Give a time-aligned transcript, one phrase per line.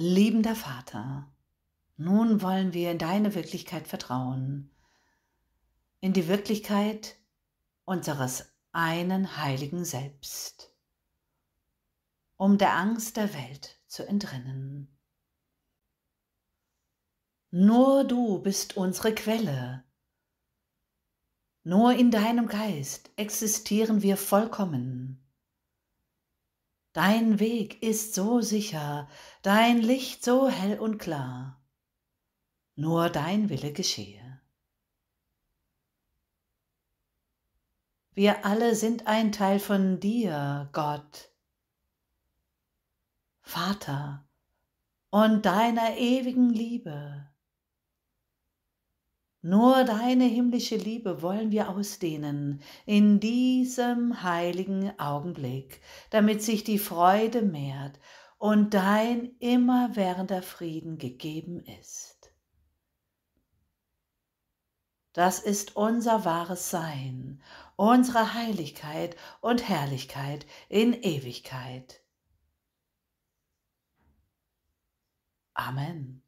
[0.00, 1.28] Liebender Vater,
[1.96, 4.70] nun wollen wir in deine Wirklichkeit vertrauen,
[5.98, 7.16] in die Wirklichkeit
[7.84, 10.72] unseres einen heiligen Selbst,
[12.36, 14.96] um der Angst der Welt zu entrinnen.
[17.50, 19.82] Nur du bist unsere Quelle.
[21.64, 25.27] Nur in deinem Geist existieren wir vollkommen.
[26.98, 29.08] Dein Weg ist so sicher,
[29.42, 31.62] dein Licht so hell und klar.
[32.74, 34.40] Nur dein Wille geschehe.
[38.14, 41.30] Wir alle sind ein Teil von dir, Gott,
[43.42, 44.28] Vater,
[45.10, 47.30] und deiner ewigen Liebe.
[49.40, 55.80] Nur deine himmlische Liebe wollen wir ausdehnen in diesem heiligen Augenblick,
[56.10, 58.00] damit sich die Freude mehrt
[58.38, 62.32] und dein immerwährender Frieden gegeben ist.
[65.12, 67.42] Das ist unser wahres Sein,
[67.76, 72.02] unsere Heiligkeit und Herrlichkeit in Ewigkeit.
[75.54, 76.22] Amen.